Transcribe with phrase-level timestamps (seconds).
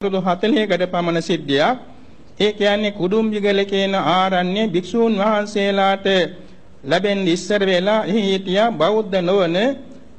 [0.00, 1.76] අවුරුදු 40කට පමණ සිද්ධියක්.
[2.40, 6.06] ඒ කියන්නේ කුඩුම්බිගල කියන ආරණ්‍ය භික්ෂූන් වහන්සේලාට
[6.84, 9.56] ලැබෙන ඉස්සර වෙලා එහි හිටියා බෞද්ධ නොවන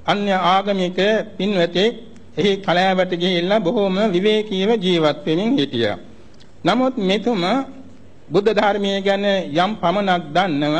[0.05, 0.99] අන්‍ය ආගමික
[1.37, 1.93] පින්වතෙක්
[2.37, 5.97] එහි කලෑවට ගිහිල්ලා බොහෝම විවේකීව ජීවත් වෙමින් හිටියා.
[6.65, 7.41] නමුත් මෙතුම
[8.31, 9.25] බුද්ධ ධර්මයේ ගැන
[9.55, 10.77] යම් පමණක් දන්නව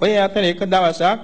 [0.00, 1.18] ඔය අතර එක දවසක්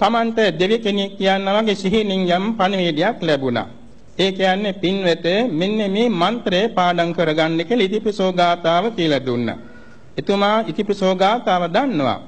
[0.00, 3.77] Tamante දෙවි කෙනෙක් කියනවා වගේ සිහිනින් යම් පණිවිඩයක් ලැබුණා.
[4.18, 9.58] ඒ කියන්නේ පින්වෙත මෙන්න මේ මන්ත්‍රය පාඩම් කරගන්න කියලා ඉතිපිසෝ ගාතාව කියලා දුන්නා.
[10.18, 12.18] එතුමා ඉතිපිසෝ ගාතාව දන්නවා.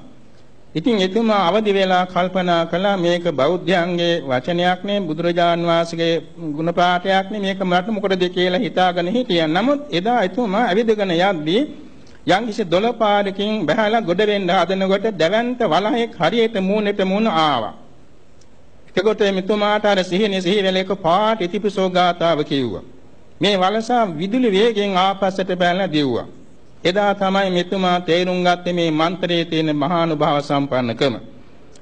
[0.75, 6.13] ඉතින් එතුමා අවදි වෙලා කල්පනා කළා මේක බෞද්ධයන්ගේ වචනයක් නේ බුදුරජාන් වහන්සේගේ
[6.55, 9.47] ගුණ පාඨයක් නේ මේක මට මොකටද කියලා හිතාගෙන හිටියා.
[9.49, 11.61] නමුත් එදා එතුමා ඇවිදගෙන යද්දී
[12.27, 17.73] යම්කිසි දොළපාරකින් බහැලා ගොඩ වෙන්න හදනකොට දැවැන්ත වලහෙක් හරියට මූණට මූණ ආවා.
[18.95, 22.83] එතකොට මෙතුමාට අර සිහිනේ සිහි වෙල එක පාට ඉතිපිසෝ ගාතාව කිව්වා.
[23.41, 26.27] මේ වලසා විදුලි වේගෙන් ආපස්සට බැලලා දිව්වා.
[26.83, 31.15] එදා තමයි මෙතුමා තේරුම් ගත්තේ මේ මන්ත්‍රයේ තියෙන මහානුභාව සම්පන්නකම.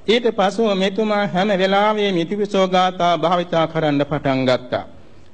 [0.06, 4.84] ඊට පසුව මෙතුමා හැම වෙලාවෙම ඉතිපිසෝ ගාථා භාවිතා කරන්න පටන් ගත්තා.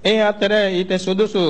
[0.04, 1.44] ඒ අතර ඊට සුදුසු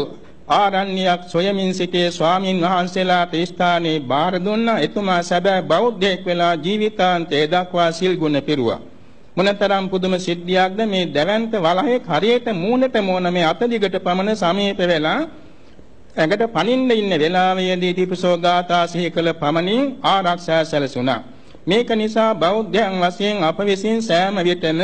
[0.49, 4.79] ආරණ්‍යයක් සොයමින් සිටියේ ස්වාමින් වහන්සේලාට ස්ථානයේ බාර දුන්නා.
[4.79, 8.81] එතුමා සැබෑ බෞද්ධයෙක් වෙලා ජීවිතාන්තය දක්වා සිල් ගුණ පිරුවා.
[9.37, 15.21] මොනතරම් පුදුම සිද්ධියක්ද මේ දැවැන්ත වලහේ හරියට මූණට මූණ මේ අත දිගට පමණ සමීප වෙලා
[16.17, 21.21] ඇඟට පනින්න ඉන්න වෙලාවේදී දීපසෝ ගාථා සිහි කළ පමණින් ආරක්ෂා සැලසුණා.
[21.67, 24.81] මේක නිසා බෞද්ධයන් වශයෙන් අප විසින් සෑම විටම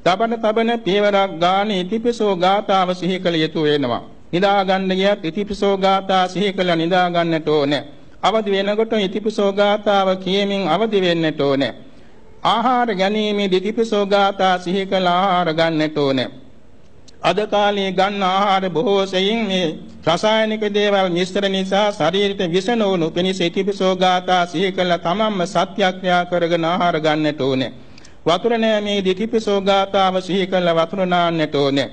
[0.00, 4.02] තබන තබන පියවරක් ගානේ ඉතිපිසෝ ගාථාව සිහි කළ යුතු වෙනවා.
[4.32, 7.82] නිදා ගන්න ගියත් ඉතිපිසෝ ගාථා සිහි කළ නිදා ගන්නට ඕනේ.
[8.22, 11.72] අවදි වෙනකොට ඉතිපිසෝ ගාථාව කියමින් අවදි වෙන්නට ඕනේ.
[12.44, 16.28] ආහාර ගැනීමේදී තිපසෝ ගාථා සිහි කළ ආහාර ගන්නට ඕනේ.
[17.22, 19.66] අද කාලේ ගන්න ආහාර බොහෝ සෙයින් මේ
[20.06, 26.64] රසායනික දේවල් මිශ්‍ර නිසා ශරීරයට විෂ නොවනු පිණිස තිපසෝ ගාථා සිහි කළ තමන්ම සත්‍යක්‍රියා කරගෙන
[26.64, 27.72] ආහාර ගන්නට ඕනේ.
[28.26, 31.88] වතුර නෑමේදී තිපසෝ ගාථාව සිහි කළ වතුර නාන්නට ඕනේ.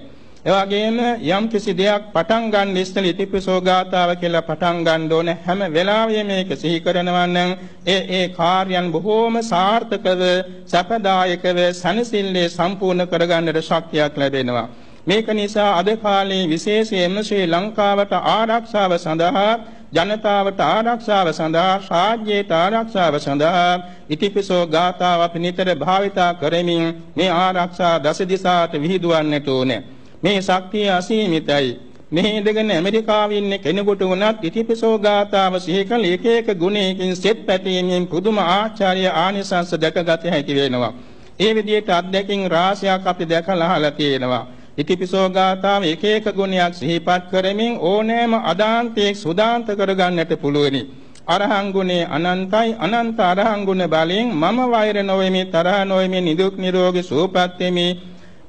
[0.47, 0.97] එවාගෙම
[1.28, 5.30] යම් කිසි දෙයක් පටන් ගන්න ඉස්සෙල් ඉතිපිසෝ ගාතාව කියලා පටන් ගන්න ඕන.
[5.38, 7.52] හැම වෙලාවෙම මේක සිහි කරනවා නම්
[7.85, 10.22] ඒ ඒ කාර්යයන් බොහෝම සාර්ථකව
[10.66, 14.68] සපදායකව සනසිල්ලේ සම්පූර්ණ කරගන්නට ශක්තියක් ලැබෙනවා.
[15.06, 19.52] මේක නිසා අද කාලේ විශේෂයෙන්ම ශ්‍රී ලංකාවට ආරක්ෂාව සඳහා
[19.94, 23.74] ජනතාවට ආරක්ෂාව සඳහා රාජ්‍යයට ආරක්ෂාව සඳහා
[24.09, 29.84] ඉතිපිසෝ ගාථාව අපි නිතර භාවිතා කරමින් මේ ආරක්ෂා දස දිසාට විහිදුවන්නට ඕනේ.
[30.27, 31.67] මේ ශක්තිය අසීමිතයි.
[32.09, 38.07] මෙහි ඉඳගෙන ඇමරිකාවේ ඉන්න කෙනෙකුට වුණත් ඉතිපිසෝ ගාතාව සිහි කළ එක එක ගුණයකින් සෙත් පැතීමෙන්
[38.07, 40.93] පුදුම ආචාර්ය ආනිසංස දැකගත හැකි වෙනවා.
[41.39, 44.43] ඒ විදිහට අත්දැකීම් රාශියක් අපි දැකලා අහලා තියෙනවා.
[44.77, 50.81] ඉතිපිසෝ ගාතාව එක එක ගුණයක් සිහිපත් කරමින් ඕනෑම අදාන්තයක් සුදාන්ත කරගන්නට පුළුවනි.
[51.27, 57.59] අරහං ගුණේ අනන්තයි අනන්ත අරහං ගුණ බලයෙන් මම වෛර නොවෙමි තරහ නොවෙමි නිදුක් නිරෝගී සුවපත්
[57.61, 57.88] වෙමි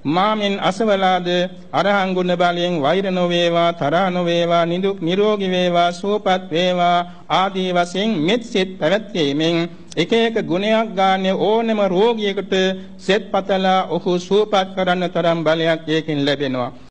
[0.05, 1.29] මාමින් අසවලාද
[1.73, 6.99] අරහං ගුණ බලයෙන් වෛර නොවේවා තරහ නොවේවා නිදුක් නිරෝගී වේවා සුවපත් වේවා
[7.31, 9.57] ආදී වශයෙන් මෙත් සිත් පැවැත්වීමෙන්
[9.97, 12.55] එක එක ගුණයක් ගන්න ඕනම රෝගියෙකුට
[12.99, 16.88] සෙත් පතලා ඔහු සුවපත් කරන්න තරම් බලයක් ඒකෙන් ලැබෙනවා.